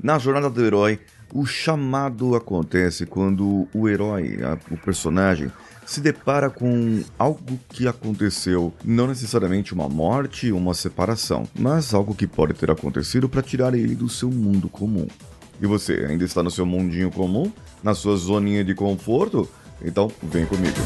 [0.00, 1.00] Na jornada do herói,
[1.34, 4.38] o chamado acontece quando o herói,
[4.70, 5.52] o personagem,
[5.84, 12.14] se depara com algo que aconteceu, não necessariamente uma morte ou uma separação, mas algo
[12.14, 15.06] que pode ter acontecido para tirar ele do seu mundo comum.
[15.60, 17.52] E você ainda está no seu mundinho comum?
[17.82, 19.48] Na sua zoninha de conforto?
[19.84, 20.78] Então vem comigo.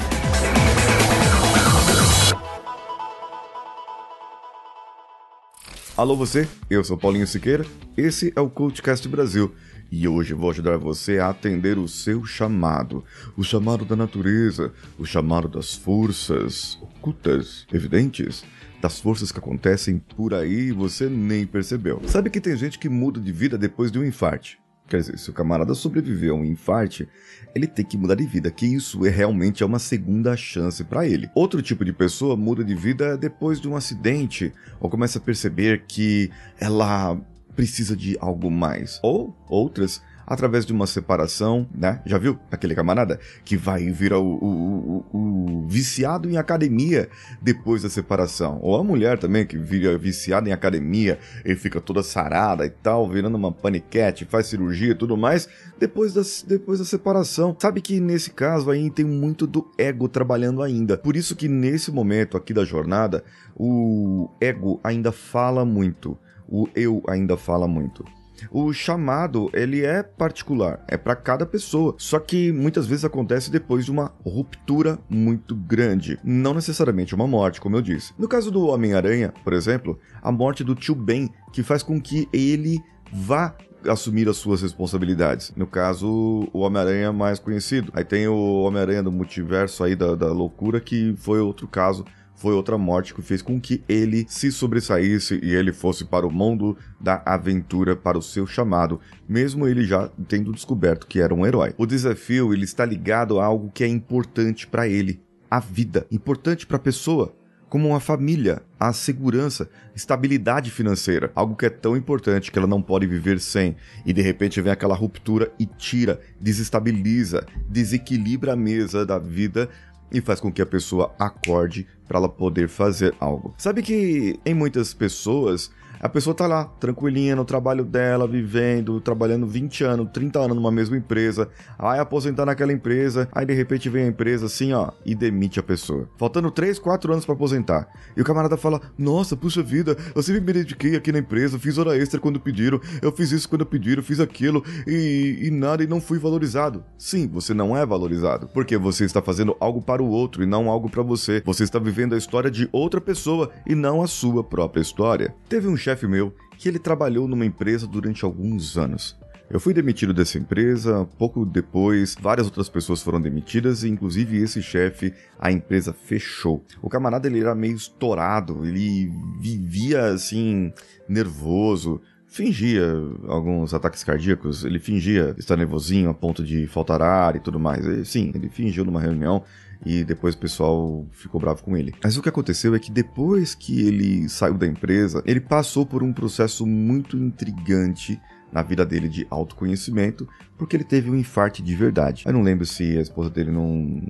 [5.96, 7.64] Alô você, eu sou Paulinho Siqueira,
[7.96, 9.54] esse é o CoachCast Brasil
[9.90, 13.02] e hoje vou ajudar você a atender o seu chamado,
[13.34, 18.44] o chamado da natureza, o chamado das forças ocultas, evidentes,
[18.78, 22.02] das forças que acontecem por aí e você nem percebeu.
[22.06, 24.58] Sabe que tem gente que muda de vida depois de um infarte?
[24.88, 27.08] Quer dizer, se o camarada sobreviveu a um infarte,
[27.54, 31.06] ele tem que mudar de vida, que isso é realmente é uma segunda chance para
[31.06, 31.28] ele.
[31.34, 35.84] Outro tipo de pessoa muda de vida depois de um acidente ou começa a perceber
[35.88, 37.18] que ela
[37.56, 39.00] precisa de algo mais.
[39.02, 42.02] Ou outras através de uma separação, né?
[42.04, 47.08] Já viu aquele camarada que vai virar o, o, o, o, viciado em academia
[47.40, 48.58] depois da separação?
[48.60, 53.08] Ou a mulher também que vira viciada em academia e fica toda sarada e tal,
[53.08, 57.56] virando uma paniquete, faz cirurgia e tudo mais, depois da, depois da separação.
[57.58, 60.98] Sabe que nesse caso aí tem muito do ego trabalhando ainda.
[60.98, 63.22] Por isso que nesse momento aqui da jornada,
[63.54, 66.18] o ego ainda fala muito.
[66.48, 68.04] O eu ainda fala muito.
[68.50, 71.94] O chamado, ele é particular, é para cada pessoa.
[71.98, 77.60] Só que muitas vezes acontece depois de uma ruptura muito grande, não necessariamente uma morte,
[77.60, 78.12] como eu disse.
[78.18, 82.28] No caso do Homem-Aranha, por exemplo, a morte do tio Ben, que faz com que
[82.32, 82.80] ele
[83.12, 83.54] vá
[83.88, 85.52] assumir as suas responsabilidades.
[85.56, 87.92] No caso, o Homem-Aranha mais conhecido.
[87.94, 92.04] Aí tem o Homem-Aranha do multiverso aí da, da loucura, que foi outro caso
[92.36, 96.30] foi outra morte que fez com que ele se sobressaísse e ele fosse para o
[96.30, 101.46] mundo da aventura, para o seu chamado, mesmo ele já tendo descoberto que era um
[101.46, 101.74] herói.
[101.78, 105.20] O desafio ele está ligado a algo que é importante para ele,
[105.50, 107.34] a vida, importante para a pessoa,
[107.68, 112.80] como uma família, a segurança, estabilidade financeira, algo que é tão importante que ela não
[112.80, 113.76] pode viver sem.
[114.04, 119.68] E de repente vem aquela ruptura e tira, desestabiliza, desequilibra a mesa da vida
[120.10, 123.54] e faz com que a pessoa acorde para ela poder fazer algo.
[123.58, 125.70] Sabe que em muitas pessoas
[126.00, 130.70] a pessoa tá lá, tranquilinha no trabalho dela, vivendo, trabalhando 20 anos, 30 anos numa
[130.70, 131.48] mesma empresa,
[131.78, 135.62] vai aposentar naquela empresa, aí de repente vem a empresa assim, ó, e demite a
[135.62, 136.08] pessoa.
[136.16, 137.88] Faltando 3, 4 anos para aposentar.
[138.16, 141.78] E o camarada fala: Nossa, puxa vida, eu sempre me dediquei aqui na empresa, fiz
[141.78, 145.86] hora extra quando pediram, eu fiz isso quando pediram, fiz aquilo, e, e nada, e
[145.86, 146.84] não fui valorizado.
[146.98, 150.70] Sim, você não é valorizado, porque você está fazendo algo para o outro e não
[150.70, 151.42] algo para você.
[151.44, 155.34] Você está vivendo a história de outra pessoa e não a sua própria história.
[155.48, 159.16] Teve um chefe meu que ele trabalhou numa empresa durante alguns anos.
[159.48, 164.60] Eu fui demitido dessa empresa, pouco depois, várias outras pessoas foram demitidas e inclusive esse
[164.60, 166.64] chefe, a empresa fechou.
[166.82, 169.08] O camarada ele era meio estourado, ele
[169.40, 170.72] vivia assim
[171.08, 172.84] nervoso, fingia
[173.28, 177.84] alguns ataques cardíacos, ele fingia estar nervosinho a ponto de faltar ar e tudo mais.
[177.84, 179.42] E, sim, ele fingiu numa reunião
[179.84, 181.94] e depois o pessoal ficou bravo com ele.
[182.02, 186.02] Mas o que aconteceu é que depois que ele saiu da empresa, ele passou por
[186.02, 188.20] um processo muito intrigante
[188.52, 192.24] na vida dele de autoconhecimento, porque ele teve um infarte de verdade.
[192.26, 194.02] Eu não lembro se a esposa dele não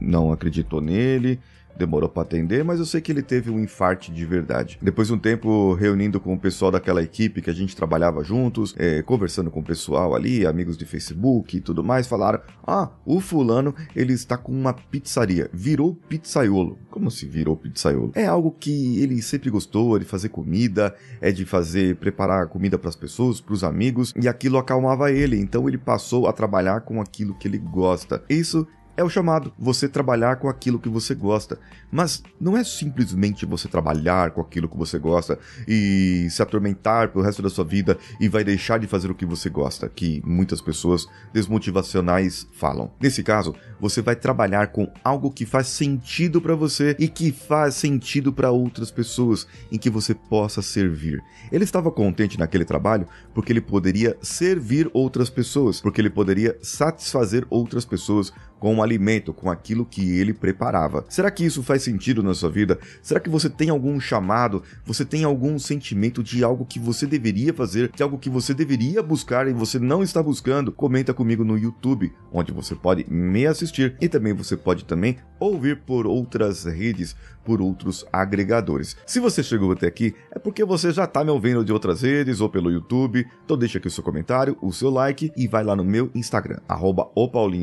[0.00, 1.38] não acreditou nele,
[1.76, 4.78] demorou para atender, mas eu sei que ele teve um infarte de verdade.
[4.82, 8.74] Depois de um tempo reunindo com o pessoal daquela equipe que a gente trabalhava juntos,
[8.78, 13.20] é, conversando com o pessoal ali, amigos de Facebook e tudo mais, falaram: Ah, o
[13.20, 16.78] fulano ele está com uma pizzaria, virou pizzaiolo.
[16.90, 18.12] Como se virou pizzaiolo?
[18.14, 22.88] É algo que ele sempre gostou de fazer comida, é de fazer, preparar comida para
[22.88, 27.00] as pessoas, para os amigos, e aquilo acalmava ele, então ele passou a trabalhar com
[27.00, 28.22] aquilo que ele gosta.
[28.28, 28.66] Isso
[29.00, 31.58] é o chamado, você trabalhar com aquilo que você gosta.
[31.90, 37.24] Mas não é simplesmente você trabalhar com aquilo que você gosta e se atormentar pelo
[37.24, 40.60] resto da sua vida e vai deixar de fazer o que você gosta, que muitas
[40.60, 42.90] pessoas desmotivacionais falam.
[43.00, 47.76] Nesse caso, você vai trabalhar com algo que faz sentido para você e que faz
[47.76, 51.22] sentido para outras pessoas, em que você possa servir.
[51.50, 57.46] Ele estava contente naquele trabalho porque ele poderia servir outras pessoas, porque ele poderia satisfazer
[57.48, 58.30] outras pessoas
[58.60, 61.04] com o alimento, com aquilo que ele preparava.
[61.08, 62.78] Será que isso faz sentido na sua vida?
[63.02, 64.62] Será que você tem algum chamado?
[64.84, 69.02] Você tem algum sentimento de algo que você deveria fazer, de algo que você deveria
[69.02, 70.72] buscar e você não está buscando?
[70.72, 75.78] Comenta comigo no YouTube, onde você pode me assistir e também você pode também ouvir
[75.78, 78.96] por outras redes por outros agregadores.
[79.06, 82.40] Se você chegou até aqui, é porque você já está me ouvindo de outras redes
[82.40, 85.74] ou pelo YouTube, então deixa aqui o seu comentário, o seu like e vai lá
[85.74, 87.10] no meu Instagram, arroba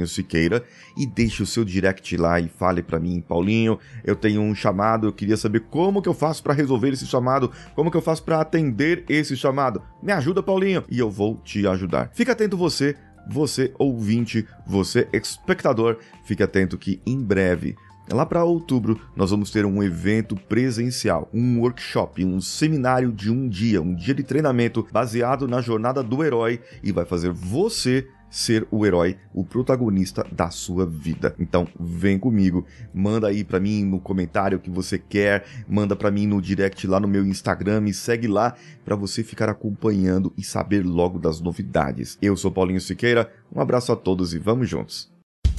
[0.08, 0.64] Siqueira,
[0.98, 5.08] e deixe o seu direct lá e fale para mim, Paulinho, eu tenho um chamado,
[5.08, 8.24] eu queria saber como que eu faço para resolver esse chamado, como que eu faço
[8.24, 9.82] para atender esse chamado.
[10.02, 12.10] Me ajuda, Paulinho, e eu vou te ajudar.
[12.14, 12.96] Fica atento você,
[13.30, 17.76] você ouvinte, você espectador, fique atento que em breve
[18.10, 23.50] Lá para outubro, nós vamos ter um evento presencial, um workshop, um seminário de um
[23.50, 28.68] dia, um dia de treinamento baseado na jornada do herói e vai fazer você ser
[28.72, 31.36] o herói, o protagonista da sua vida.
[31.40, 36.12] Então, vem comigo, manda aí para mim no comentário o que você quer, manda para
[36.12, 40.44] mim no direct lá no meu Instagram, me segue lá para você ficar acompanhando e
[40.44, 42.18] saber logo das novidades.
[42.22, 45.10] Eu sou Paulinho Siqueira, um abraço a todos e vamos juntos.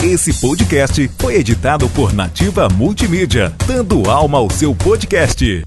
[0.03, 5.65] Esse podcast foi editado por Nativa Multimídia, dando alma ao seu podcast.